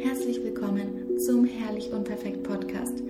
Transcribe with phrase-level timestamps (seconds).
[0.00, 3.02] Herzlich willkommen zum Herrlich und Perfekt Podcast.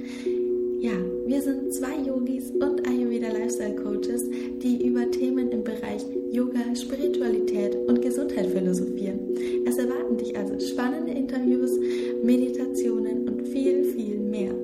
[0.80, 0.92] Ja,
[1.26, 4.24] wir sind zwei Yogis und Ayurveda Lifestyle Coaches,
[4.62, 9.18] die über Themen im Bereich Yoga, Spiritualität und Gesundheit philosophieren.
[9.66, 11.78] Es erwarten dich also spannende Interviews,
[12.22, 14.54] Meditationen und viel, viel mehr.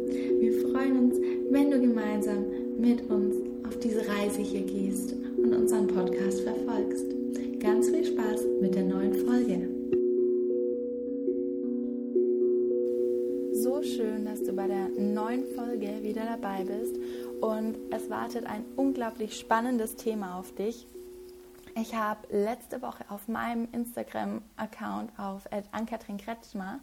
[0.40, 1.16] Wir freuen uns,
[1.50, 2.46] wenn du gemeinsam
[2.78, 3.36] mit uns
[3.68, 7.04] auf diese Reise hier gehst und unseren Podcast verfolgst.
[7.60, 9.73] Ganz viel Spaß mit der neuen Folge.
[14.96, 16.96] Neuen Folge wieder dabei bist
[17.40, 20.86] und es wartet ein unglaublich spannendes Thema auf dich.
[21.76, 26.78] Ich habe letzte Woche auf meinem Instagram-Account auf Ankatrin Kretschmer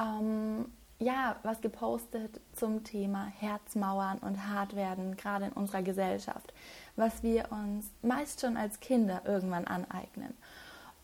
[0.00, 0.66] ähm,
[1.00, 6.52] ja, was gepostet zum Thema Herzmauern und Hartwerden, gerade in unserer Gesellschaft,
[6.96, 10.34] was wir uns meist schon als Kinder irgendwann aneignen.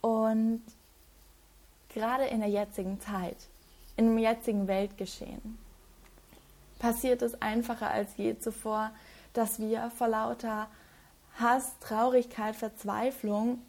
[0.00, 0.62] Und
[1.90, 3.36] gerade in der jetzigen Zeit,
[3.96, 5.58] im jetzigen Weltgeschehen,
[6.84, 8.90] passiert es einfacher als je zuvor,
[9.32, 10.68] dass wir vor lauter
[11.40, 13.62] Hass, Traurigkeit, Verzweiflung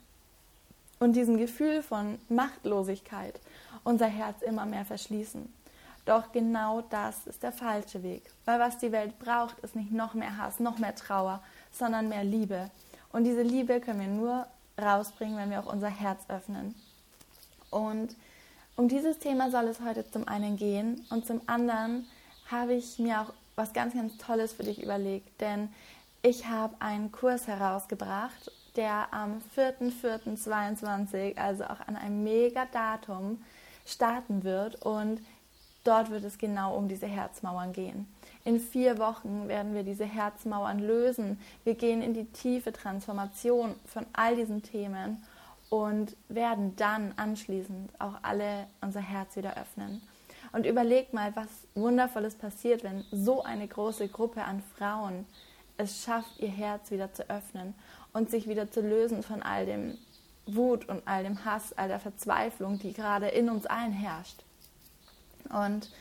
[1.00, 3.40] und diesem Gefühl von Machtlosigkeit
[3.86, 5.48] unser Herz immer mehr verschließen.
[6.04, 10.14] Doch genau das ist der falsche Weg, weil was die Welt braucht, ist nicht noch
[10.14, 12.70] mehr Hass, noch mehr Trauer, sondern mehr Liebe.
[13.14, 16.76] Und diese Liebe können wir nur rausbringen, wenn wir auch unser Herz öffnen.
[17.70, 18.14] Und
[18.76, 22.06] um dieses Thema soll es heute zum einen gehen und zum anderen
[22.52, 25.70] habe ich mir auch was ganz, ganz Tolles für dich überlegt, denn
[26.22, 33.44] ich habe einen Kurs herausgebracht, der am 4.4.22, also auch an einem mega Datum,
[33.86, 35.22] starten wird und
[35.86, 38.08] Dort wird es genau um diese Herzmauern gehen.
[38.44, 41.40] In vier Wochen werden wir diese Herzmauern lösen.
[41.64, 45.24] Wir gehen in die tiefe Transformation von all diesen Themen
[45.70, 50.02] und werden dann anschließend auch alle unser Herz wieder öffnen.
[50.56, 55.26] Und überleg mal, was Wundervolles passiert, wenn so eine große Gruppe an Frauen
[55.76, 57.74] es schafft, ihr Herz wieder zu öffnen
[58.14, 59.98] und sich wieder zu lösen von all dem
[60.46, 64.44] Wut und all dem Hass, all der Verzweiflung, die gerade in uns allen herrscht.
[65.50, 65.92] Und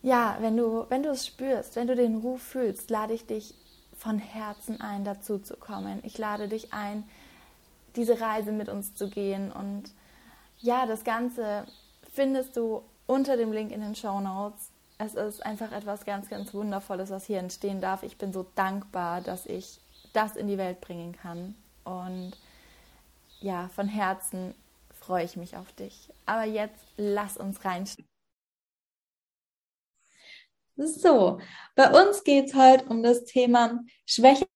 [0.00, 3.52] ja, wenn du, wenn du es spürst, wenn du den Ruf fühlst, lade ich dich
[3.98, 6.00] von Herzen ein, dazu zu kommen.
[6.02, 7.04] Ich lade dich ein,
[7.94, 9.52] diese Reise mit uns zu gehen.
[9.52, 9.92] Und
[10.60, 11.66] ja, das Ganze
[12.10, 14.70] findest du unter dem Link in den Show Notes.
[14.98, 18.02] Es ist einfach etwas ganz, ganz Wundervolles, was hier entstehen darf.
[18.02, 19.80] Ich bin so dankbar, dass ich
[20.12, 21.54] das in die Welt bringen kann.
[21.84, 22.32] Und
[23.40, 24.54] ja, von Herzen
[24.92, 26.08] freue ich mich auf dich.
[26.26, 28.08] Aber jetzt lass uns reinstarten.
[30.76, 31.38] So,
[31.76, 34.46] bei uns geht es heute um das Thema Schwäche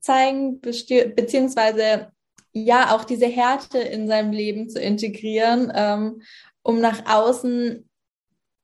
[0.00, 2.12] zeigen, beziehungsweise
[2.52, 6.22] ja auch diese Härte in seinem Leben zu integrieren, ähm,
[6.66, 7.88] um nach außen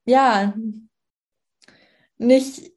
[0.05, 0.53] ja
[2.17, 2.73] nicht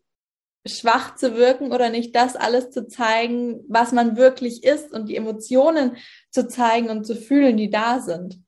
[0.64, 5.16] schwach zu wirken oder nicht das alles zu zeigen, was man wirklich ist und die
[5.16, 5.96] Emotionen
[6.30, 8.40] zu zeigen und zu fühlen, die da sind.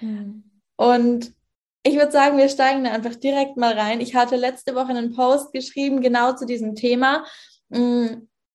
[0.00, 0.44] Mhm.
[0.76, 1.32] Und
[1.82, 4.02] ich würde sagen, wir steigen da einfach direkt mal rein.
[4.02, 7.24] Ich hatte letzte Woche einen Post geschrieben, genau zu diesem Thema
[7.70, 8.08] mm,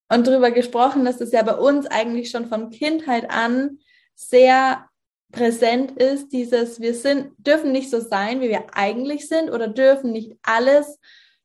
[0.10, 3.80] und darüber gesprochen, dass es ja bei uns eigentlich schon von Kindheit an
[4.14, 4.88] sehr
[5.36, 10.12] präsent ist, dieses, wir sind, dürfen nicht so sein, wie wir eigentlich sind oder dürfen
[10.12, 11.00] nicht alles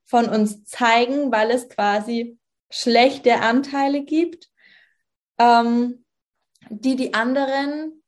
[0.06, 2.38] von uns zeigen, weil es quasi
[2.70, 4.48] schlechte Anteile gibt,
[5.38, 6.04] ähm,
[6.68, 8.02] die die anderen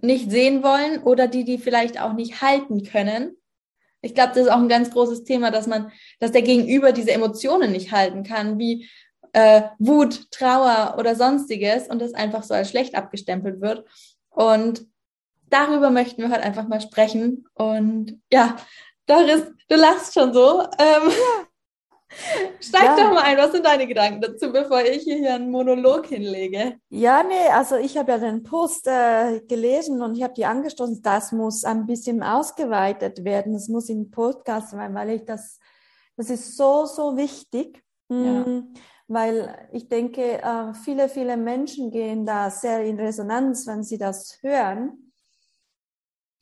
[0.00, 3.36] nicht sehen wollen oder die, die vielleicht auch nicht halten können.
[4.00, 7.12] Ich glaube, das ist auch ein ganz großes Thema, dass man, dass der Gegenüber diese
[7.12, 8.88] Emotionen nicht halten kann, wie
[9.32, 13.84] äh, Wut, Trauer oder sonstiges und das einfach so als schlecht abgestempelt wird.
[14.30, 14.86] Und
[15.50, 17.46] darüber möchten wir heute einfach mal sprechen.
[17.54, 18.56] Und ja,
[19.06, 20.62] Doris, du lachst schon so.
[20.78, 21.10] Ähm,
[22.60, 22.96] Steig ja.
[22.96, 26.78] doch mal ein, was sind deine Gedanken dazu, bevor ich hier einen Monolog hinlege?
[26.88, 31.02] Ja, nee, also ich habe ja den Post äh, gelesen und ich habe die angestoßen,
[31.02, 35.58] das muss ein bisschen ausgeweitet werden, das muss in Podcast sein, weil ich das,
[36.16, 37.82] das ist so, so wichtig.
[38.08, 38.16] Ja.
[38.16, 38.74] Mhm,
[39.06, 44.38] weil ich denke, äh, viele, viele Menschen gehen da sehr in Resonanz, wenn sie das
[44.42, 45.07] hören.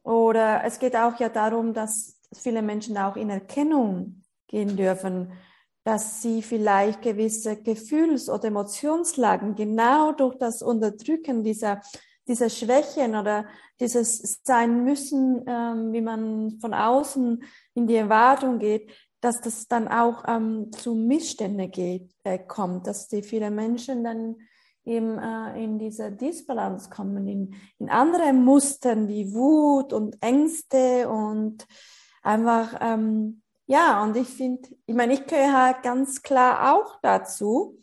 [0.06, 5.32] Oder es geht auch ja darum, dass viele Menschen auch in Erkennung gehen dürfen
[5.86, 11.80] dass sie vielleicht gewisse Gefühls- oder Emotionslagen genau durch das Unterdrücken dieser,
[12.26, 13.46] dieser Schwächen oder
[13.78, 17.40] dieses Sein müssen, ähm, wie man von außen
[17.74, 23.06] in die Erwartung geht, dass das dann auch ähm, zu Missständen geht, äh, kommt, dass
[23.06, 24.34] die viele Menschen dann
[24.86, 31.66] eben äh, in dieser Disbalance kommen, in, in andere Mustern wie Wut und Ängste und
[32.22, 37.78] einfach, ähm, ja, und ich finde, ich meine, ich gehöre ganz klar auch dazu.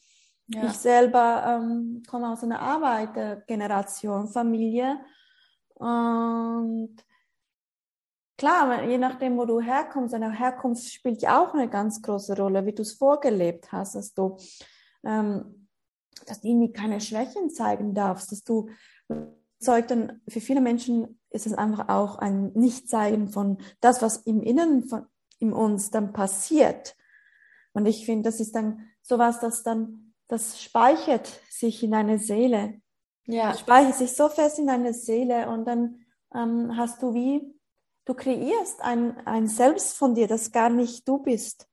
[0.47, 0.65] Ja.
[0.65, 4.99] Ich selber ähm, komme aus einer Arbeitergeneration, Familie.
[5.75, 6.95] Und
[8.37, 12.65] klar, je nachdem, wo du herkommst, deine Herkunft spielt ja auch eine ganz große Rolle,
[12.65, 14.37] wie du es vorgelebt hast, dass du,
[15.03, 15.62] ähm,
[16.29, 18.69] dass du irgendwie keine Schwächen zeigen darfst, dass du
[19.59, 24.41] zeugt dann, für viele Menschen ist es einfach auch ein Nichtzeigen von das, was im
[24.41, 25.07] Inneren von
[25.39, 26.95] in uns dann passiert.
[27.73, 32.79] Und ich finde, das ist dann sowas, das dann, das speichert sich in deine Seele.
[33.25, 33.51] Ja.
[33.51, 37.53] Das speichert sich so fest in deine Seele und dann ähm, hast du wie,
[38.05, 41.67] du kreierst ein, ein Selbst von dir, das gar nicht du bist.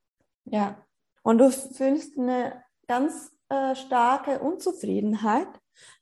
[0.45, 0.85] Ja.
[1.23, 5.49] Und du fühlst eine ganz äh, starke Unzufriedenheit,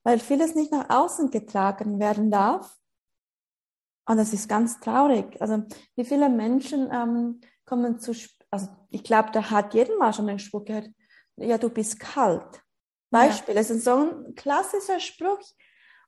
[0.04, 2.78] weil vieles nicht nach außen getragen werden darf.
[4.06, 5.42] Und das ist ganz traurig.
[5.42, 5.64] Also
[5.96, 8.14] wie viele Menschen ähm, kommen zu,
[8.52, 10.90] also ich glaube, da hat jeden mal schon den Spruch gehört,
[11.38, 12.62] ja, du bist kalt.
[13.10, 13.62] Beispiel, ja.
[13.62, 15.42] es ist so ein klassischer Spruch.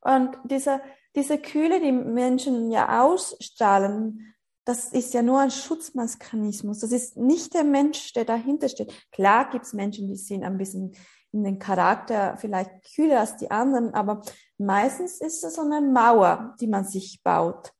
[0.02, 0.82] Und diese,
[1.16, 4.36] diese Kühle, die Menschen ja ausstrahlen,
[4.72, 6.80] das ist ja nur ein Schutzmechanismus.
[6.80, 8.94] Das ist nicht der Mensch, der dahinter steht.
[9.12, 10.96] Klar gibt es Menschen, die sind ein bisschen
[11.34, 14.22] in den Charakter vielleicht kühler als die anderen, aber
[14.58, 17.74] meistens ist es so eine Mauer, die man sich baut.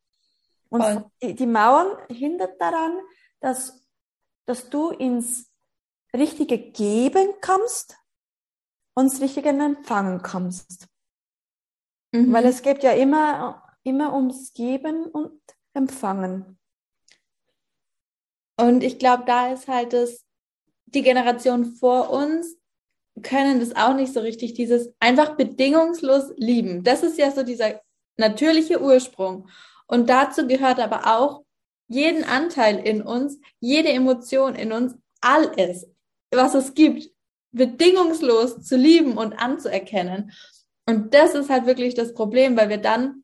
[0.68, 3.00] Und die, die Mauern hindert daran,
[3.40, 3.86] dass,
[4.46, 5.50] dass du ins
[6.14, 7.98] richtige Geben kommst
[8.96, 10.88] und ins richtige Empfangen kommst.
[12.12, 12.34] Mhm.
[12.34, 15.40] Weil es geht ja immer, immer ums Geben und
[15.74, 16.58] Empfangen.
[18.62, 20.24] Und ich glaube, da ist halt das,
[20.86, 22.58] die Generation vor uns
[23.24, 26.84] können das auch nicht so richtig, dieses einfach bedingungslos lieben.
[26.84, 27.82] Das ist ja so dieser
[28.18, 29.50] natürliche Ursprung.
[29.88, 31.44] Und dazu gehört aber auch
[31.88, 35.88] jeden Anteil in uns, jede Emotion in uns, alles,
[36.32, 37.10] was es gibt,
[37.52, 40.32] bedingungslos zu lieben und anzuerkennen.
[40.86, 43.24] Und das ist halt wirklich das Problem, weil wir dann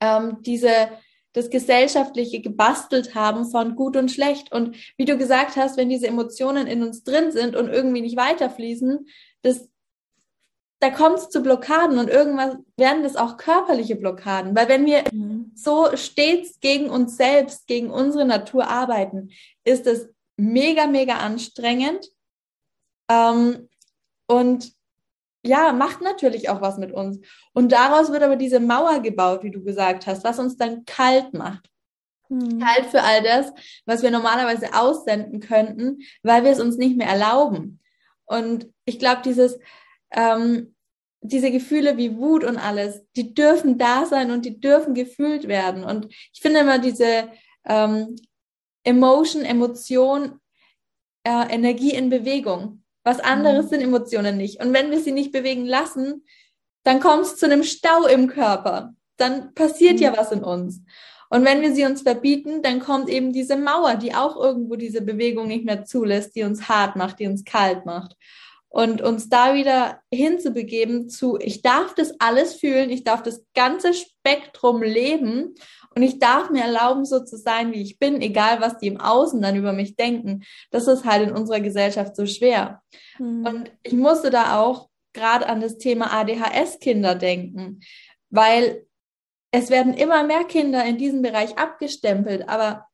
[0.00, 0.90] ähm, diese
[1.34, 4.50] das gesellschaftliche gebastelt haben von gut und schlecht.
[4.52, 8.16] Und wie du gesagt hast, wenn diese Emotionen in uns drin sind und irgendwie nicht
[8.16, 9.06] weiterfließen,
[9.42, 9.68] das
[10.80, 14.54] da kommt es zu Blockaden und irgendwann werden das auch körperliche Blockaden.
[14.54, 15.50] Weil wenn wir mhm.
[15.54, 19.30] so stets gegen uns selbst, gegen unsere Natur arbeiten,
[19.64, 22.10] ist es mega, mega anstrengend.
[23.08, 23.70] Ähm,
[24.26, 24.72] und
[25.44, 27.20] ja, macht natürlich auch was mit uns.
[27.52, 31.34] Und daraus wird aber diese Mauer gebaut, wie du gesagt hast, was uns dann kalt
[31.34, 31.68] macht.
[32.28, 32.60] Mhm.
[32.60, 33.52] Kalt für all das,
[33.84, 37.80] was wir normalerweise aussenden könnten, weil wir es uns nicht mehr erlauben.
[38.24, 39.58] Und ich glaube, dieses,
[40.10, 40.74] ähm,
[41.20, 45.84] diese Gefühle wie Wut und alles, die dürfen da sein und die dürfen gefühlt werden.
[45.84, 47.28] Und ich finde immer diese
[47.66, 48.16] ähm,
[48.82, 50.40] Emotion, Emotion,
[51.24, 52.83] äh, Energie in Bewegung.
[53.04, 53.68] Was anderes mhm.
[53.68, 54.62] sind Emotionen nicht.
[54.62, 56.24] Und wenn wir sie nicht bewegen lassen,
[56.82, 58.94] dann kommt es zu einem Stau im Körper.
[59.16, 60.02] Dann passiert mhm.
[60.02, 60.80] ja was in uns.
[61.30, 65.02] Und wenn wir sie uns verbieten, dann kommt eben diese Mauer, die auch irgendwo diese
[65.02, 68.16] Bewegung nicht mehr zulässt, die uns hart macht, die uns kalt macht
[68.74, 73.94] und uns da wieder hinzubegeben zu, ich darf das alles fühlen, ich darf das ganze
[73.94, 75.54] Spektrum leben
[75.94, 79.00] und ich darf mir erlauben, so zu sein, wie ich bin, egal was die im
[79.00, 80.44] Außen dann über mich denken.
[80.70, 82.82] Das ist halt in unserer Gesellschaft so schwer.
[83.18, 83.46] Mhm.
[83.46, 87.80] Und ich musste da auch gerade an das Thema ADHS-Kinder denken,
[88.30, 88.86] weil
[89.52, 92.86] es werden immer mehr Kinder in diesem Bereich abgestempelt, aber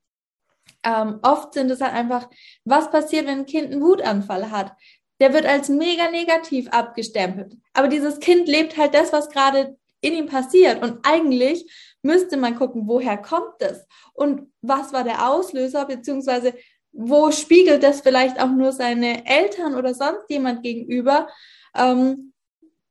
[0.85, 2.29] ähm, oft sind es halt einfach,
[2.65, 4.73] was passiert, wenn ein Kind einen Wutanfall hat?
[5.21, 7.57] der wird als mega negativ abgestempelt.
[7.75, 10.83] Aber dieses Kind lebt halt das, was gerade in ihm passiert.
[10.83, 11.71] Und eigentlich
[12.03, 13.87] müsste man gucken, woher kommt das?
[14.13, 16.55] Und was war der Auslöser, beziehungsweise
[16.93, 21.29] wo spiegelt das vielleicht auch nur seine Eltern oder sonst jemand gegenüber,
[21.75, 22.33] ähm,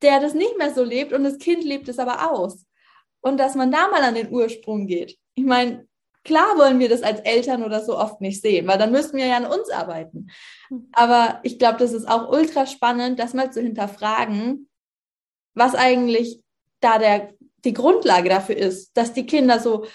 [0.02, 2.64] der das nicht mehr so lebt und das Kind lebt es aber aus.
[3.20, 5.18] Und dass man da mal an den Ursprung geht.
[5.34, 5.86] Ich meine,
[6.22, 9.26] Klar wollen wir das als Eltern oder so oft nicht sehen, weil dann müssten wir
[9.26, 10.28] ja an uns arbeiten.
[10.68, 10.88] Hm.
[10.92, 14.68] Aber ich glaube, das ist auch ultra spannend, das mal zu hinterfragen,
[15.54, 16.40] was eigentlich
[16.80, 17.32] da der,
[17.64, 19.86] die Grundlage dafür ist, dass die Kinder so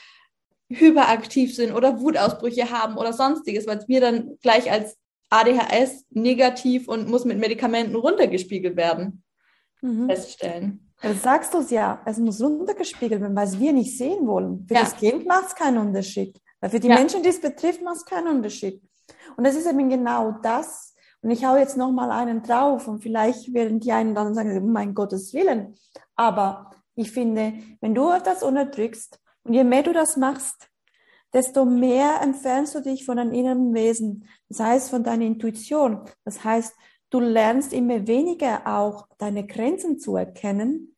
[0.69, 4.97] hyperaktiv sind oder Wutausbrüche haben oder sonstiges, weil wir dann gleich als
[5.29, 9.23] ADHS negativ und muss mit Medikamenten runtergespiegelt werden,
[9.81, 10.07] mhm.
[10.07, 10.91] feststellen.
[11.01, 14.65] Das sagst du es ja, es muss runtergespiegelt werden, weil wir nicht sehen wollen.
[14.67, 14.79] Für ja.
[14.81, 16.39] das Kind macht es keinen Unterschied.
[16.59, 16.95] Weil für die ja.
[16.95, 18.81] Menschen, die es betrifft, macht es keinen Unterschied.
[19.35, 20.95] Und das ist eben genau das.
[21.21, 24.93] Und ich hau jetzt nochmal einen drauf und vielleicht werden die einen dann sagen, mein
[24.93, 25.75] Gottes Willen.
[26.15, 30.69] Aber ich finde, wenn du das unterdrückst und je mehr du das machst,
[31.33, 34.25] desto mehr entfernst du dich von deinem inneren Wesen.
[34.47, 36.01] Das heißt, von deiner Intuition.
[36.23, 36.73] Das heißt,
[37.09, 40.95] du lernst immer weniger auch deine Grenzen zu erkennen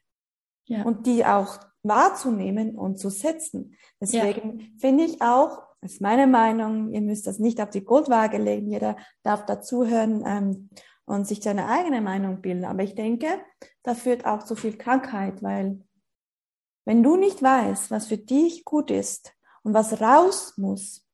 [0.66, 0.84] ja.
[0.84, 3.76] und die auch wahrzunehmen und zu setzen.
[4.00, 4.66] Deswegen ja.
[4.80, 8.72] finde ich auch, das ist meine Meinung, ihr müsst das nicht auf die Goldwaage legen,
[8.72, 10.70] jeder darf dazuhören ähm,
[11.06, 12.66] und sich seine eigene Meinung bilden.
[12.66, 13.28] Aber ich denke,
[13.84, 15.80] da führt auch zu viel Krankheit, weil
[16.88, 21.06] wenn du nicht weißt, was für dich gut ist und was raus muss,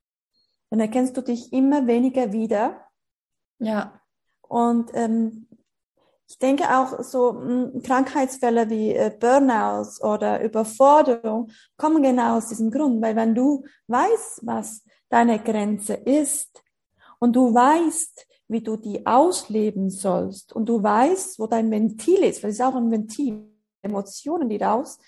[0.69, 2.79] dann erkennst du dich immer weniger wieder.
[3.57, 3.99] Ja.
[4.43, 5.47] Und ähm,
[6.27, 12.49] ich denke auch so mh, hm, Krankheitsfälle wie äh, Burnouts oder Überforderung kommen genau aus
[12.49, 16.61] diesem Grund, weil wenn du weißt, was deine Grenze ist
[17.17, 22.43] und du weißt, wie du die ausleben sollst und du weißt, wo dein Ventil ist,
[22.43, 23.49] weil es ist auch ein Ventil,
[23.81, 24.99] Emotionen, die raus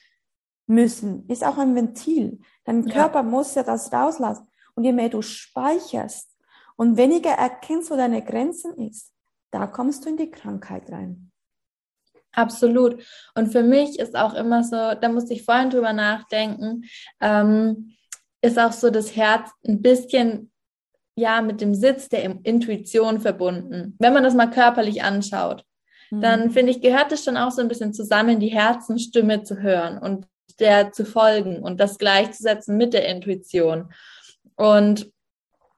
[0.67, 2.39] müssen, ist auch ein Ventil.
[2.63, 3.23] Dein Körper ja.
[3.23, 4.47] muss ja das rauslassen.
[4.75, 6.35] Und je mehr du speicherst
[6.75, 9.13] und weniger erkennst, wo deine Grenzen ist,
[9.51, 11.31] da kommst du in die Krankheit rein.
[12.33, 13.01] Absolut.
[13.35, 16.83] Und für mich ist auch immer so, da musste ich vorhin drüber nachdenken,
[17.21, 17.95] ähm,
[18.41, 20.51] ist auch so das Herz ein bisschen
[21.15, 23.95] ja mit dem Sitz der Intuition verbunden.
[23.99, 25.63] Wenn man das mal körperlich anschaut,
[26.11, 26.21] mhm.
[26.21, 29.97] dann finde ich, gehört es schon auch so ein bisschen zusammen, die Herzenstimme zu hören
[29.97, 30.27] und
[30.59, 33.93] der zu folgen und das gleichzusetzen mit der Intuition.
[34.55, 35.11] Und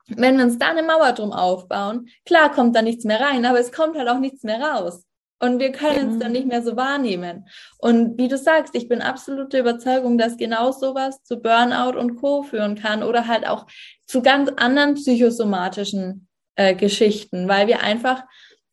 [0.08, 3.60] wenn wir uns da eine Mauer drum aufbauen, klar kommt da nichts mehr rein, aber
[3.60, 5.04] es kommt halt auch nichts mehr raus.
[5.40, 7.48] Und wir können es dann nicht mehr so wahrnehmen.
[7.78, 12.42] Und wie du sagst, ich bin absolute Überzeugung, dass genau sowas zu Burnout und Co.
[12.42, 13.68] führen kann oder halt auch
[14.08, 18.24] zu ganz anderen psychosomatischen äh, Geschichten, weil wir einfach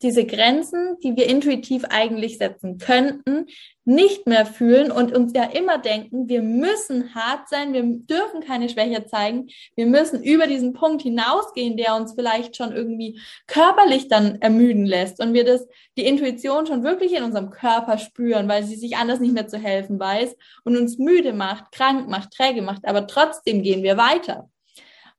[0.01, 3.45] diese Grenzen, die wir intuitiv eigentlich setzen könnten,
[3.85, 8.67] nicht mehr fühlen und uns ja immer denken, wir müssen hart sein, wir dürfen keine
[8.67, 14.41] Schwäche zeigen, wir müssen über diesen Punkt hinausgehen, der uns vielleicht schon irgendwie körperlich dann
[14.41, 15.65] ermüden lässt und wir das,
[15.97, 19.57] die Intuition schon wirklich in unserem Körper spüren, weil sie sich anders nicht mehr zu
[19.57, 20.35] helfen weiß
[20.65, 24.49] und uns müde macht, krank macht, träge macht, aber trotzdem gehen wir weiter.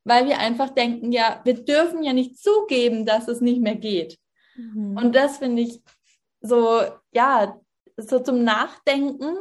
[0.04, 4.18] Weil wir einfach denken, ja, wir dürfen ja nicht zugeben, dass es nicht mehr geht.
[4.56, 4.96] Mhm.
[4.96, 5.80] Und das finde ich
[6.40, 6.82] so,
[7.12, 7.60] ja,
[7.96, 9.36] so zum Nachdenken,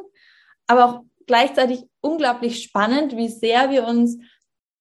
[0.68, 4.18] aber auch gleichzeitig unglaublich spannend, wie sehr wir uns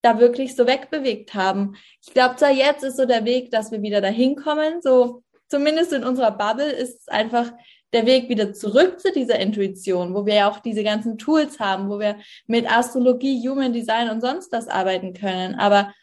[0.03, 1.77] da wirklich so wegbewegt haben.
[2.03, 5.93] Ich glaube zwar jetzt ist so der Weg, dass wir wieder dahin kommen, so zumindest
[5.93, 7.53] in unserer Bubble ist es einfach
[7.95, 11.89] der Weg wieder zurück zu dieser Intuition, wo wir ja auch diese ganzen Tools haben,
[11.89, 15.55] wo wir mit Astrologie, Human Design und sonst was arbeiten können.
[15.55, 15.95] Aber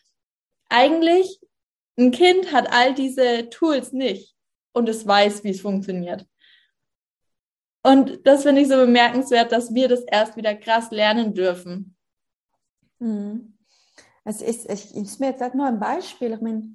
[0.69, 1.39] eigentlich
[1.97, 4.35] ein Kind hat all diese Tools nicht
[4.73, 6.25] und es weiß, wie es funktioniert.
[7.83, 11.95] Und das finde ich so bemerkenswert, dass wir das erst wieder krass lernen dürfen.
[12.99, 13.57] Mhm.
[14.23, 16.33] Es ist, ich, ist mir jetzt nur ein Beispiel.
[16.33, 16.69] Ich meine,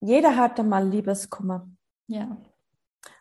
[0.00, 1.68] jeder hat einmal Liebeskummer.
[2.06, 2.38] Ja.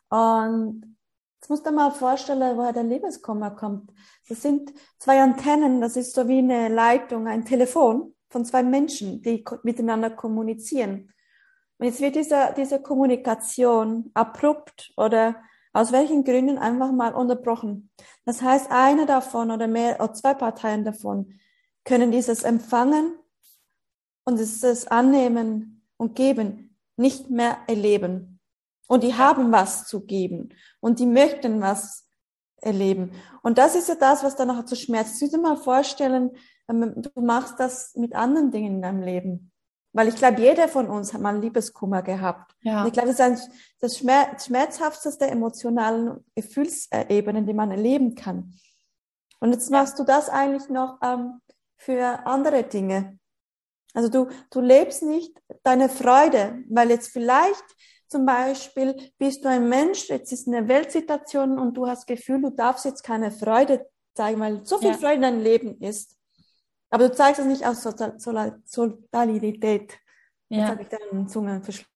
[0.09, 0.97] Und
[1.35, 3.91] jetzt musst du dir mal vorstellen, woher der Liebeskummer kommt.
[4.29, 9.21] Das sind zwei Antennen, das ist so wie eine Leitung, ein Telefon von zwei Menschen,
[9.21, 11.11] die miteinander kommunizieren.
[11.77, 15.35] Und jetzt wird diese, diese Kommunikation abrupt oder
[15.73, 17.89] aus welchen Gründen einfach mal unterbrochen.
[18.25, 21.39] Das heißt, eine davon oder mehr oder zwei Parteien davon
[21.83, 23.13] können dieses Empfangen
[24.25, 28.39] und dieses Annehmen und Geben nicht mehr erleben.
[28.87, 30.49] Und die haben was zu geben
[30.81, 32.07] und die möchten was
[32.57, 33.11] erleben.
[33.41, 35.17] Und das ist ja das, was dann nachher zu Schmerz.
[35.17, 36.31] Du dir mal vorstellen,
[36.73, 39.51] du machst das mit anderen Dingen in deinem Leben.
[39.93, 42.55] Weil ich glaube, jeder von uns hat mal Liebeskummer gehabt.
[42.61, 42.81] Ja.
[42.81, 43.39] Und ich glaube, das ist ein,
[43.79, 48.53] das Schmerz, schmerzhafteste emotionalen Gefühlsebenen, die man erleben kann.
[49.39, 51.41] Und jetzt machst du das eigentlich noch ähm,
[51.75, 53.19] für andere Dinge.
[53.93, 57.65] Also du, du lebst nicht deine Freude, weil jetzt vielleicht
[58.07, 62.49] zum Beispiel bist du ein Mensch, jetzt ist eine Weltsituation und du hast Gefühl, du
[62.49, 64.97] darfst jetzt keine Freude zeigen, weil so viel ja.
[64.97, 66.17] Freude in deinem Leben ist.
[66.91, 69.97] Aber du zeigst es nicht aus Solidarität.
[70.49, 70.59] Ja.
[70.59, 71.89] Jetzt habe ich deinen Zungen verschluckt.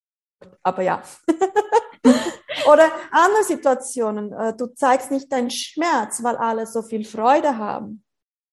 [0.62, 1.02] Aber ja.
[2.72, 4.32] Oder andere Situationen.
[4.32, 8.02] Äh, du zeigst nicht deinen Schmerz, weil alle so viel Freude haben.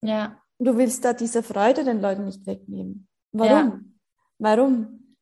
[0.01, 0.38] Ja.
[0.59, 3.07] Du willst da diese Freude den Leuten nicht wegnehmen.
[3.31, 3.50] Warum?
[3.50, 3.79] Ja.
[4.38, 5.15] Warum?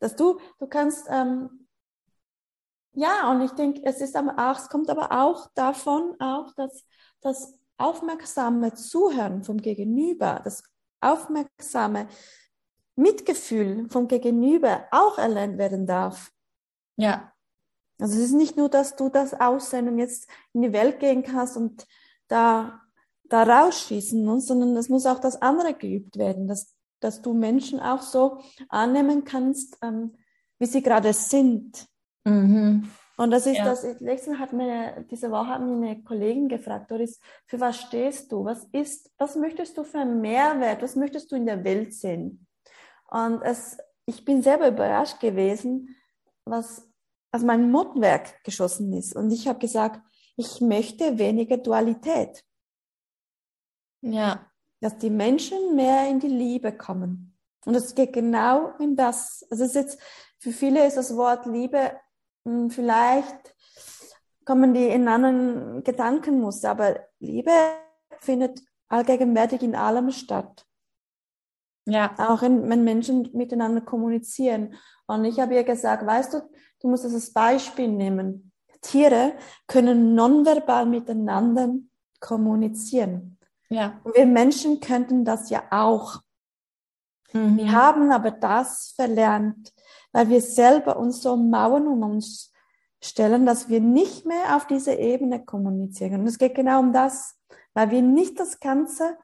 [0.00, 1.68] Dass du, du kannst, ähm,
[2.94, 6.84] ja, und ich denke, es ist aber auch, es kommt aber auch davon auch, dass,
[7.20, 10.62] dass aufmerksame Zuhören vom Gegenüber, das
[11.00, 12.08] aufmerksame
[12.94, 16.30] Mitgefühl vom Gegenüber auch erlernt werden darf.
[16.96, 17.32] Ja.
[17.98, 21.56] Also es ist nicht nur, dass du das Aussehen jetzt in die Welt gehen kannst
[21.56, 21.86] und
[22.28, 22.80] da,
[23.24, 28.02] da rausschießen, sondern es muss auch das andere geübt werden, das dass du Menschen auch
[28.02, 30.14] so annehmen kannst, ähm,
[30.58, 31.86] wie sie gerade sind.
[32.24, 32.88] Mhm.
[33.16, 33.64] Und das ist ja.
[33.64, 38.32] das, letztens hat mir, diese Woche hat mir eine Kollegin gefragt, Doris, für was stehst
[38.32, 38.44] du?
[38.44, 40.82] Was ist, was möchtest du für einen Mehrwert?
[40.82, 42.46] Was möchtest du in der Welt sehen?
[43.10, 43.76] Und es,
[44.06, 45.94] ich bin selber überrascht gewesen,
[46.44, 46.90] was
[47.32, 49.14] aus meinem Mundwerk geschossen ist.
[49.14, 50.00] Und ich habe gesagt,
[50.36, 52.44] ich möchte weniger Dualität.
[54.00, 54.50] Ja.
[54.80, 57.36] Dass die Menschen mehr in die Liebe kommen.
[57.64, 59.46] Und es geht genau in das.
[59.50, 60.00] Also es ist jetzt,
[60.38, 61.92] für viele ist das Wort Liebe
[62.68, 63.54] vielleicht
[64.44, 67.52] kommen die in anderen Gedankenmuster, aber Liebe
[68.18, 70.66] findet allgegenwärtig in allem statt.
[71.86, 72.14] Ja.
[72.18, 74.74] Auch in, wenn Menschen miteinander kommunizieren.
[75.06, 76.42] Und ich habe ihr gesagt, weißt du,
[76.80, 78.52] du musst das als Beispiel nehmen.
[78.80, 79.34] Tiere
[79.66, 81.74] können nonverbal miteinander
[82.20, 83.38] kommunizieren.
[83.68, 84.00] Ja.
[84.04, 86.20] Und wir Menschen könnten das ja auch.
[87.32, 87.56] Mhm.
[87.56, 89.72] Wir haben aber das verlernt,
[90.12, 92.52] weil wir selber uns so Mauern um uns
[93.02, 96.20] stellen, dass wir nicht mehr auf diese Ebene kommunizieren.
[96.20, 97.36] Und es geht genau um das,
[97.74, 99.16] weil wir nicht das ganze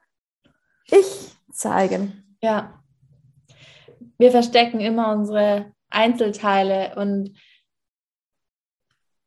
[0.91, 2.37] Ich zeigen.
[2.43, 2.83] Ja.
[4.17, 7.37] Wir verstecken immer unsere Einzelteile und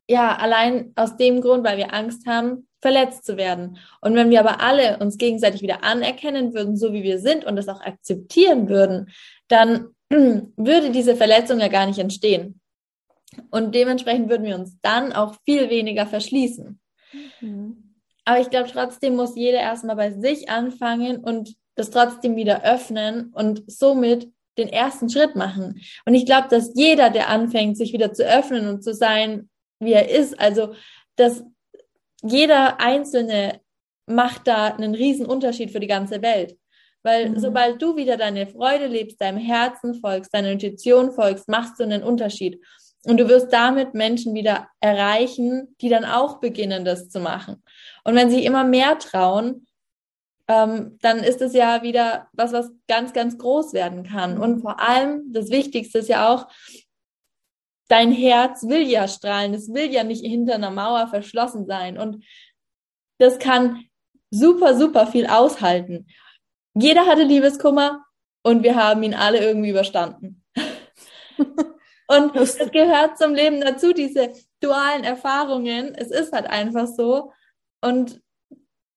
[0.08, 3.78] ja, allein aus dem Grund, weil wir Angst haben, verletzt zu werden.
[4.00, 7.56] Und wenn wir aber alle uns gegenseitig wieder anerkennen würden, so wie wir sind und
[7.56, 9.10] das auch akzeptieren würden,
[9.48, 9.94] dann
[10.56, 12.60] würde diese Verletzung ja gar nicht entstehen.
[13.50, 16.78] Und dementsprechend würden wir uns dann auch viel weniger verschließen.
[17.40, 17.94] Mhm.
[18.24, 23.32] Aber ich glaube, trotzdem muss jeder erstmal bei sich anfangen und das trotzdem wieder öffnen
[23.32, 25.80] und somit den ersten Schritt machen.
[26.04, 29.48] Und ich glaube, dass jeder, der anfängt, sich wieder zu öffnen und zu sein,
[29.80, 30.74] wie er ist, also
[31.16, 31.42] dass
[32.22, 33.60] jeder Einzelne
[34.06, 36.56] macht da einen riesen Unterschied für die ganze Welt.
[37.02, 37.38] Weil mhm.
[37.38, 42.02] sobald du wieder deine Freude lebst, deinem Herzen folgst, deiner Intuition folgst, machst du einen
[42.02, 42.60] Unterschied.
[43.04, 47.62] Und du wirst damit Menschen wieder erreichen, die dann auch beginnen, das zu machen.
[48.04, 49.66] Und wenn sie immer mehr trauen,
[50.48, 54.38] ähm, dann ist es ja wieder was, was ganz, ganz groß werden kann.
[54.38, 56.46] Und vor allem, das Wichtigste ist ja auch,
[57.88, 59.54] dein Herz will ja strahlen.
[59.54, 61.98] Es will ja nicht hinter einer Mauer verschlossen sein.
[61.98, 62.24] Und
[63.18, 63.84] das kann
[64.30, 66.06] super, super viel aushalten.
[66.74, 68.04] Jeder hatte Liebeskummer
[68.42, 70.42] und wir haben ihn alle irgendwie überstanden.
[72.08, 75.94] und es gehört zum Leben dazu, diese dualen Erfahrungen.
[75.94, 77.32] Es ist halt einfach so.
[77.80, 78.22] Und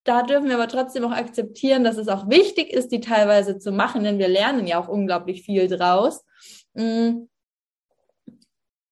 [0.06, 3.72] da dürfen wir aber trotzdem auch akzeptieren, dass es auch wichtig ist, die teilweise zu
[3.72, 6.24] machen, denn wir lernen ja auch unglaublich viel draus.
[6.74, 7.24] Mm.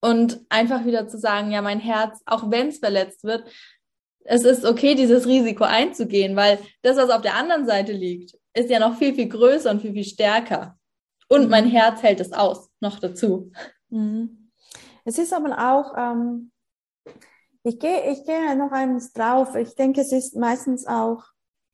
[0.02, 3.48] Und einfach wieder zu sagen, ja, mein Herz, auch wenn es verletzt wird,
[4.26, 8.70] es ist okay, dieses Risiko einzugehen, weil das, was auf der anderen Seite liegt, ist
[8.70, 10.78] ja noch viel, viel größer und viel, viel stärker.
[11.28, 13.52] Und mein Herz hält es aus, noch dazu.
[13.90, 14.52] Mhm.
[15.06, 16.52] Es ist aber auch, ähm,
[17.64, 19.56] ich gehe ich gehe noch eines drauf.
[19.56, 21.24] Ich denke, es ist meistens auch,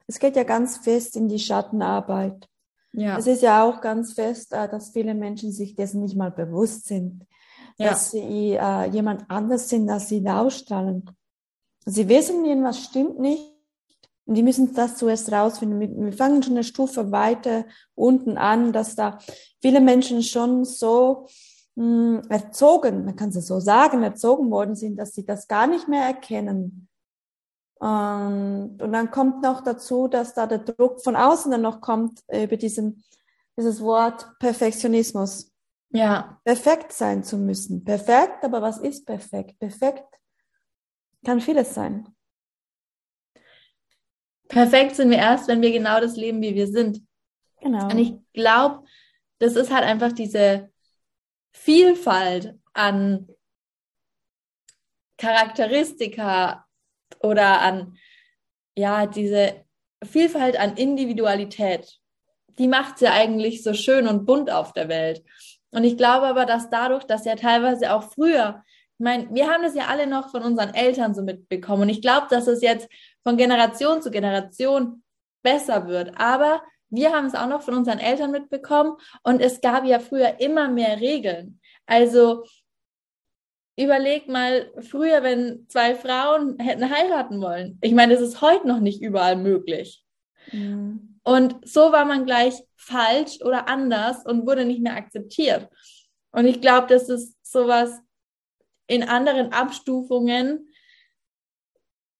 [0.07, 2.47] es geht ja ganz fest in die Schattenarbeit.
[2.93, 3.17] Ja.
[3.17, 6.87] Es ist ja auch ganz fest, äh, dass viele Menschen sich dessen nicht mal bewusst
[6.87, 7.25] sind,
[7.77, 7.89] ja.
[7.89, 11.05] dass sie äh, jemand anders sind, als sie ausstrahlen.
[11.85, 13.58] Sie wissen, irgendwas stimmt nicht
[14.29, 15.79] und die müssen das zuerst rausfinden.
[16.05, 17.65] Wir fangen schon eine Stufe weiter
[17.95, 19.17] unten an, dass da
[19.59, 21.25] viele Menschen schon so
[21.73, 25.65] mh, hm, erzogen, man kann es so sagen, erzogen worden sind, dass sie das gar
[25.65, 26.87] nicht mehr erkennen.
[27.79, 32.21] Und, und dann kommt noch dazu, dass da der Druck von außen dann noch kommt
[32.31, 33.03] über diesen,
[33.57, 35.51] dieses Wort Perfektionismus.
[35.89, 36.39] Ja.
[36.43, 37.83] Perfekt sein zu müssen.
[37.83, 39.57] Perfekt, aber was ist perfekt?
[39.57, 40.05] Perfekt
[41.25, 42.07] kann vieles sein.
[44.49, 47.01] Perfekt sind wir erst, wenn wir genau das leben, wie wir sind.
[47.61, 47.85] Genau.
[47.85, 48.83] Und ich glaube,
[49.37, 50.71] das ist halt einfach diese
[51.51, 53.27] Vielfalt an
[55.17, 56.65] Charakteristika
[57.21, 57.97] oder an,
[58.75, 59.65] ja, diese
[60.03, 61.99] Vielfalt an Individualität,
[62.57, 65.23] die macht sie ja eigentlich so schön und bunt auf der Welt.
[65.71, 68.63] Und ich glaube aber, dass dadurch, dass ja teilweise auch früher,
[68.97, 71.83] ich meine, wir haben das ja alle noch von unseren Eltern so mitbekommen.
[71.83, 72.89] Und ich glaube, dass es jetzt
[73.29, 75.03] von Generation zu Generation
[75.43, 76.19] besser wird.
[76.19, 80.39] Aber wir haben es auch noch von unseren Eltern mitbekommen und es gab ja früher
[80.39, 81.59] immer mehr Regeln.
[81.85, 82.43] Also
[83.77, 87.77] überleg mal, früher, wenn zwei Frauen hätten heiraten wollen.
[87.81, 90.03] Ich meine, es ist heute noch nicht überall möglich.
[90.51, 91.19] Mhm.
[91.23, 95.69] Und so war man gleich falsch oder anders und wurde nicht mehr akzeptiert.
[96.31, 98.01] Und ich glaube, das ist sowas
[98.87, 100.68] in anderen Abstufungen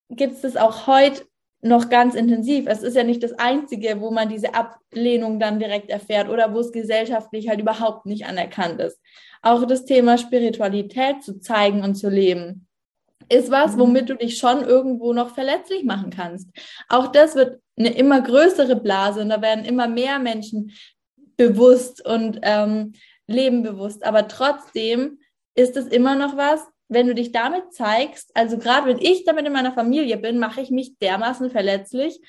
[0.10, 1.26] gibt es das auch heute
[1.62, 2.66] noch ganz intensiv.
[2.68, 6.60] Es ist ja nicht das Einzige, wo man diese Ablehnung dann direkt erfährt oder wo
[6.60, 9.00] es gesellschaftlich halt überhaupt nicht anerkannt ist.
[9.42, 12.68] Auch das Thema Spiritualität zu zeigen und zu leben
[13.32, 13.80] ist was, mhm.
[13.80, 16.50] womit du dich schon irgendwo noch verletzlich machen kannst.
[16.88, 20.72] Auch das wird eine immer größere Blase und da werden immer mehr Menschen
[21.38, 22.94] bewusst und ähm,
[23.28, 24.04] leben bewusst.
[24.04, 25.20] Aber trotzdem
[25.56, 29.46] ist es immer noch was, wenn du dich damit zeigst, also gerade wenn ich damit
[29.46, 32.20] in meiner Familie bin, mache ich mich dermaßen verletzlich,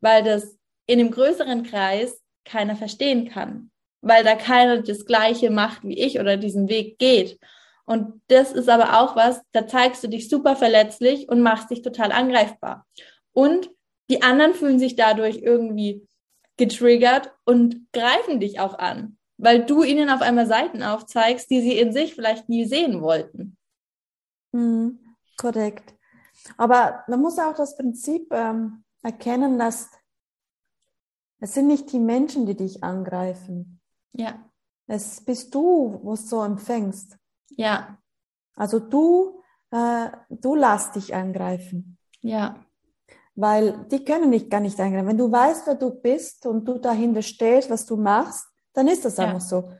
[0.00, 5.84] weil das in einem größeren Kreis keiner verstehen kann, weil da keiner das Gleiche macht
[5.84, 7.38] wie ich oder diesen Weg geht.
[7.84, 11.82] Und das ist aber auch was, da zeigst du dich super verletzlich und machst dich
[11.82, 12.86] total angreifbar.
[13.32, 13.70] Und
[14.10, 16.06] die anderen fühlen sich dadurch irgendwie
[16.56, 21.78] getriggert und greifen dich auch an, weil du ihnen auf einmal Seiten aufzeigst, die sie
[21.78, 23.57] in sich vielleicht nie sehen wollten.
[24.58, 24.98] Mhm,
[25.36, 25.94] korrekt.
[26.56, 29.90] Aber man muss auch das Prinzip ähm, erkennen, dass
[31.40, 33.80] es sind nicht die Menschen, die dich angreifen.
[34.12, 34.44] Ja.
[34.86, 37.16] Es bist du, wo es so empfängst.
[37.50, 37.98] Ja.
[38.56, 41.98] Also du, äh, du lässt dich angreifen.
[42.20, 42.64] Ja.
[43.36, 45.06] Weil die können dich gar nicht angreifen.
[45.06, 49.04] Wenn du weißt, wer du bist und du dahinter stehst, was du machst, dann ist
[49.04, 49.26] das ja.
[49.26, 49.70] einfach so.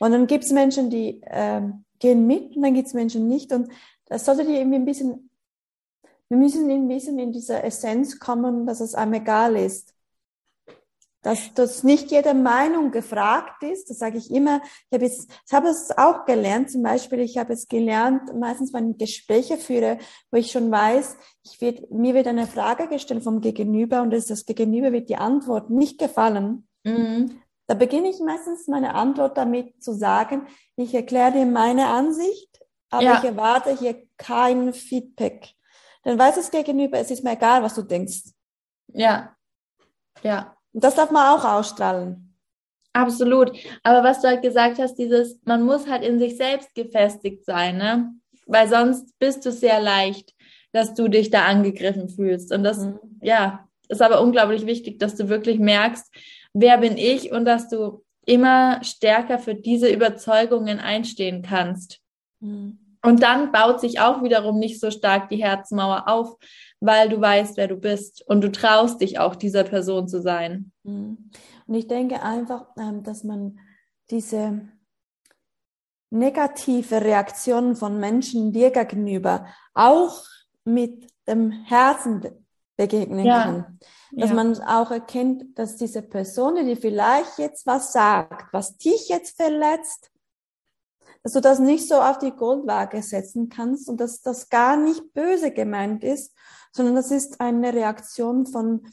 [0.00, 1.62] Und dann gibt es Menschen, die äh,
[1.98, 3.52] gehen mit und dann gibt es Menschen nicht.
[3.52, 3.70] Und
[4.10, 5.30] das sollte dir irgendwie ein bisschen,
[6.28, 9.94] wir müssen ein bisschen in diese Essenz kommen, dass es einem egal ist.
[11.22, 14.62] Dass, dass nicht jede Meinung gefragt ist, das sage ich immer.
[14.88, 18.72] Ich habe jetzt, ich habe es auch gelernt, zum Beispiel, ich habe es gelernt, meistens
[18.72, 19.98] wenn ich Gespräche führe,
[20.30, 24.26] wo ich schon weiß, ich wird, mir wird eine Frage gestellt vom Gegenüber und das,
[24.26, 26.66] das Gegenüber wird die Antwort nicht gefallen.
[26.84, 27.42] Mhm.
[27.66, 32.59] Da beginne ich meistens meine Antwort damit zu sagen, ich erkläre dir meine Ansicht
[32.90, 33.18] aber ja.
[33.18, 35.54] ich erwarte hier kein Feedback.
[36.02, 38.32] Dann weiß es gegenüber, es ist mir egal, was du denkst.
[38.92, 39.34] Ja.
[40.22, 40.56] Ja.
[40.72, 42.36] Und das darf man auch ausstrahlen.
[42.92, 43.52] Absolut.
[43.82, 47.76] Aber was du halt gesagt hast, dieses, man muss halt in sich selbst gefestigt sein,
[47.76, 48.12] ne?
[48.46, 50.34] Weil sonst bist du sehr leicht,
[50.72, 52.52] dass du dich da angegriffen fühlst.
[52.52, 52.98] Und das, mhm.
[53.22, 56.12] ja, ist aber unglaublich wichtig, dass du wirklich merkst,
[56.52, 62.00] wer bin ich und dass du immer stärker für diese Überzeugungen einstehen kannst.
[62.40, 62.78] Mhm.
[63.02, 66.36] Und dann baut sich auch wiederum nicht so stark die Herzmauer auf,
[66.80, 70.72] weil du weißt, wer du bist und du traust dich auch dieser Person zu sein.
[70.82, 71.30] Mhm.
[71.66, 73.58] Und ich denke einfach, ähm, dass man
[74.10, 74.68] diese
[76.10, 80.24] negative Reaktionen von Menschen dir gegenüber auch
[80.64, 82.20] mit dem Herzen
[82.76, 83.42] begegnen ja.
[83.42, 83.78] kann.
[84.12, 84.34] Dass ja.
[84.34, 90.10] man auch erkennt, dass diese Person, die vielleicht jetzt was sagt, was dich jetzt verletzt,
[91.22, 95.12] dass du das nicht so auf die Goldwaage setzen kannst und dass das gar nicht
[95.12, 96.34] böse gemeint ist,
[96.72, 98.86] sondern das ist eine Reaktion von,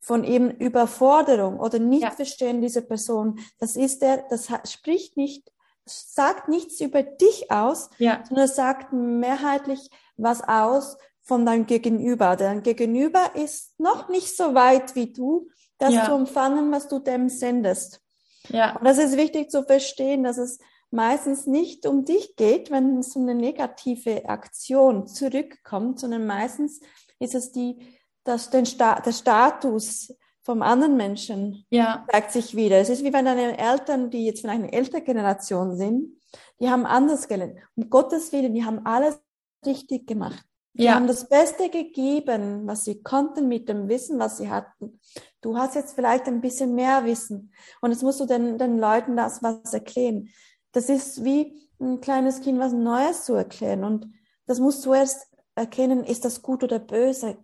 [0.00, 2.10] von eben Überforderung oder nicht ja.
[2.10, 3.38] verstehen dieser Person.
[3.58, 5.50] Das ist der, das spricht nicht,
[5.84, 8.22] sagt nichts über dich aus, ja.
[8.26, 12.36] sondern sagt mehrheitlich was aus von deinem Gegenüber.
[12.36, 16.04] Dein Gegenüber ist noch nicht so weit wie du, das ja.
[16.06, 18.00] zu empfangen, was du dem sendest.
[18.48, 18.76] Ja.
[18.76, 20.58] Und das ist wichtig zu verstehen, dass es
[20.94, 26.80] meistens nicht um dich geht, wenn so eine negative Aktion zurückkommt, sondern meistens
[27.18, 32.06] ist es die, dass den Sta der Status vom anderen Menschen ja.
[32.10, 32.76] zeigt sich wieder.
[32.76, 36.20] Es ist wie wenn deine Eltern, die jetzt vielleicht eine ältere Generation sind,
[36.60, 37.58] die haben anders gelernt.
[37.76, 39.18] Um Gottes Willen, die haben alles
[39.64, 40.44] richtig gemacht.
[40.74, 40.94] Die ja.
[40.94, 45.00] haben das Beste gegeben, was sie konnten mit dem Wissen, was sie hatten.
[45.40, 49.16] Du hast jetzt vielleicht ein bisschen mehr Wissen und jetzt musst du den, den Leuten
[49.16, 50.30] das was erklären.
[50.74, 53.84] Das ist wie ein kleines Kind was Neues zu erklären.
[53.84, 54.12] Und
[54.46, 57.38] das muss zuerst erkennen, ist das gut oder böse?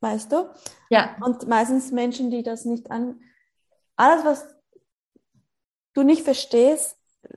[0.00, 0.50] Weißt du?
[0.90, 1.16] Ja.
[1.20, 3.20] Und meistens Menschen, die das nicht an,
[3.94, 4.48] alles, was
[5.92, 6.96] du nicht verstehst,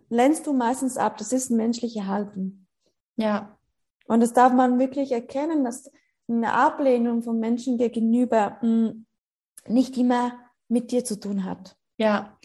[0.10, 1.18] lehnst du meistens ab.
[1.18, 2.66] Das ist menschliche Haltung.
[3.18, 3.58] Ja.
[4.08, 5.92] Und das darf man wirklich erkennen, dass
[6.28, 9.06] eine Ablehnung von Menschen gegenüber mh, hm,
[9.68, 10.34] nicht immer
[10.68, 11.76] mit dir zu tun hat.
[11.98, 12.38] Ja.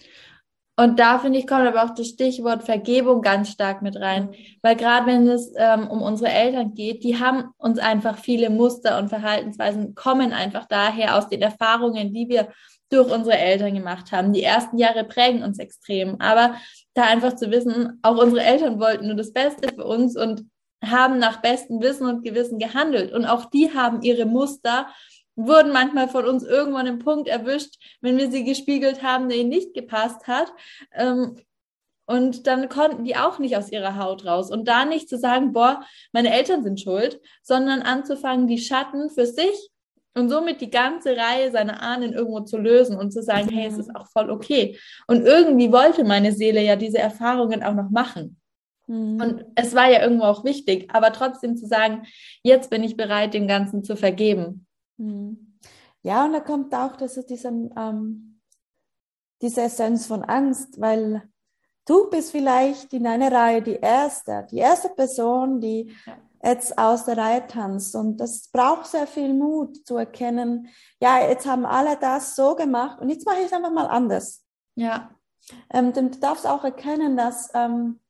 [0.80, 4.30] Und da finde ich, kommt aber auch das Stichwort Vergebung ganz stark mit rein.
[4.62, 8.98] Weil gerade wenn es ähm, um unsere Eltern geht, die haben uns einfach viele Muster
[8.98, 12.48] und Verhaltensweisen, kommen einfach daher aus den Erfahrungen, die wir
[12.88, 14.32] durch unsere Eltern gemacht haben.
[14.32, 16.18] Die ersten Jahre prägen uns extrem.
[16.18, 16.54] Aber
[16.94, 20.46] da einfach zu wissen, auch unsere Eltern wollten nur das Beste für uns und
[20.82, 23.12] haben nach bestem Wissen und Gewissen gehandelt.
[23.12, 24.86] Und auch die haben ihre Muster
[25.36, 29.48] wurden manchmal von uns irgendwann im Punkt erwischt, wenn wir sie gespiegelt haben, der ihnen
[29.48, 30.52] nicht gepasst hat.
[30.92, 31.36] Ähm,
[32.06, 34.50] und dann konnten die auch nicht aus ihrer Haut raus.
[34.50, 39.26] Und da nicht zu sagen, boah, meine Eltern sind schuld, sondern anzufangen, die Schatten für
[39.26, 39.70] sich
[40.14, 43.78] und somit die ganze Reihe seiner Ahnen irgendwo zu lösen und zu sagen, hey, es
[43.78, 44.76] ist auch voll okay.
[45.06, 48.40] Und irgendwie wollte meine Seele ja diese Erfahrungen auch noch machen.
[48.88, 49.20] Mhm.
[49.20, 52.06] Und es war ja irgendwo auch wichtig, aber trotzdem zu sagen,
[52.42, 54.66] jetzt bin ich bereit, dem Ganzen zu vergeben.
[55.00, 55.58] Mhm.
[56.02, 58.40] Ja, und da kommt auch das, dieser, ähm,
[59.42, 61.28] diese Essenz von Angst, weil
[61.86, 67.04] du bist vielleicht in einer Reihe die erste, die erste Person, die ja jetzt aus
[67.04, 67.94] der Reihe tanzt.
[67.94, 70.68] Und das braucht sehr viel Mut zu erkennen,
[71.00, 74.44] ja, jetzt haben alle das so gemacht und jetzt mache ich es einfach mal anders.
[74.74, 75.10] Ja.
[75.70, 78.00] Ähm, du darfst auch erkennen, dass ähm,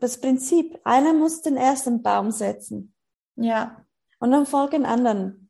[0.00, 2.94] das Prinzip, einer muss den ersten Baum setzen.
[3.36, 3.84] Ja.
[4.18, 5.47] Und dann folgen anderen.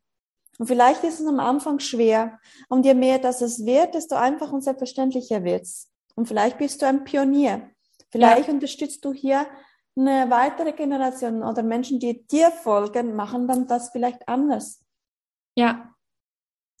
[0.59, 2.37] Und vielleicht ist es am Anfang schwer.
[2.67, 5.89] Und je mehr das es wird, desto einfacher und selbstverständlicher wird's.
[6.15, 7.71] Und vielleicht bist du ein Pionier.
[8.11, 8.53] Vielleicht ja.
[8.53, 9.47] unterstützt du hier
[9.95, 14.83] eine weitere Generation oder Menschen, die dir folgen, machen dann das vielleicht anders.
[15.55, 15.95] Ja,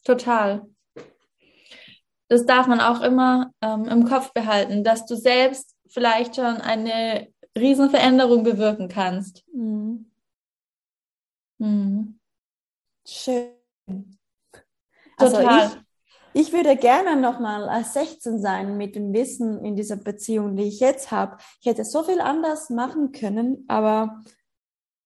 [0.03, 0.67] total.
[2.27, 7.33] Das darf man auch immer ähm, im Kopf behalten, dass du selbst vielleicht schon eine
[7.57, 9.45] Riesenveränderung bewirken kannst.
[9.53, 10.11] Mhm.
[11.59, 12.19] Mhm.
[13.05, 13.58] Schön.
[15.17, 15.71] Also Total.
[16.33, 20.63] Ich, ich würde gerne nochmal als 16 sein mit dem Wissen in dieser Beziehung, die
[20.63, 21.37] ich jetzt habe.
[21.61, 24.21] Ich hätte so viel anders machen können, aber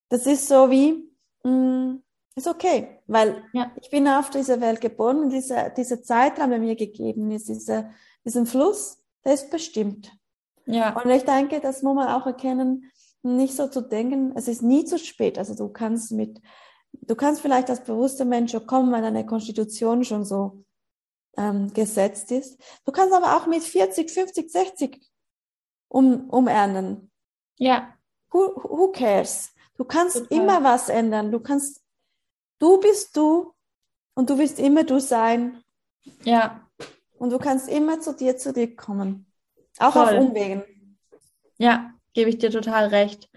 [0.09, 1.09] das ist so wie,
[1.43, 2.03] mh, mm,
[2.35, 3.71] ist okay, weil ja.
[3.79, 7.91] ich bin auf dieser Welt geboren und dieser, dieser Zeitraum, der mir gegeben ist, dieser,
[8.25, 10.11] diesen Fluss, der ist bestimmt.
[10.65, 10.99] Ja.
[10.99, 12.91] Und ich denke, das muss man auch erkennen,
[13.21, 15.37] nicht so zu denken, es ist nie zu spät.
[15.37, 16.41] Also du kannst mit,
[17.01, 20.63] du kannst vielleicht als bewusster Mensch schon kommen, wenn deine Konstitution schon so
[21.37, 22.59] ähm, gesetzt ist.
[22.85, 25.11] Du kannst aber auch mit 40, 50, 60
[25.87, 27.11] um, umernen.
[27.57, 27.93] Ja.
[28.31, 29.53] Who, who cares?
[29.75, 30.37] Du kannst Total.
[30.37, 31.31] immer was ändern.
[31.31, 31.81] Du kannst,
[32.59, 33.53] du bist du
[34.15, 35.63] und du wirst immer du sein.
[36.23, 36.67] Ja.
[37.17, 39.31] Und du kannst immer zu dir zurückkommen.
[39.79, 40.17] Auch Voll.
[40.17, 40.63] auf Umwegen.
[41.57, 43.29] Ja, gebe ich dir total recht.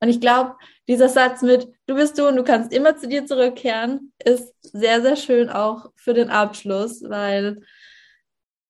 [0.00, 0.56] Und ich glaube,
[0.86, 5.02] dieser Satz mit du bist du und du kannst immer zu dir zurückkehren, ist sehr,
[5.02, 7.62] sehr schön auch für den Abschluss, weil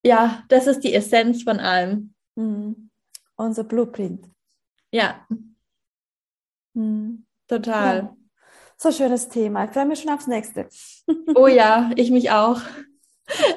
[0.04, 2.14] ja, das ist die Essenz von allem.
[2.36, 2.90] Mhm.
[3.36, 4.26] Unser Blueprint.
[4.90, 5.26] Ja.
[6.74, 7.26] Mhm.
[7.46, 7.96] Total.
[7.98, 8.16] Ja.
[8.76, 9.64] So schönes Thema.
[9.64, 10.68] Ich freue mich schon aufs nächste.
[11.34, 12.60] oh ja, ich mich auch.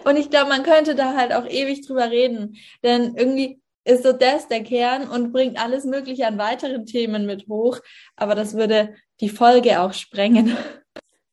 [0.04, 2.58] Und ich glaube, man könnte da halt auch ewig drüber reden.
[2.84, 7.48] Denn irgendwie ist so das der Kern und bringt alles Mögliche an weiteren Themen mit
[7.48, 7.80] hoch.
[8.16, 10.56] Aber das würde die Folge auch sprengen.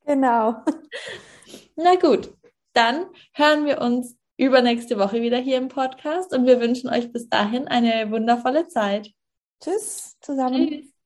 [0.07, 0.65] Genau.
[1.77, 2.33] Na gut,
[2.73, 7.29] dann hören wir uns übernächste Woche wieder hier im Podcast und wir wünschen euch bis
[7.29, 9.11] dahin eine wundervolle Zeit.
[9.61, 10.67] Tschüss zusammen.
[10.67, 10.98] Tschüss.